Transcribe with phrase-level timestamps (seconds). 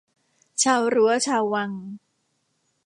[0.63, 1.71] ชาวรั้วชาววัง